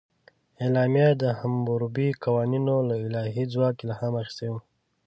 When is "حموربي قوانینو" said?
1.39-2.75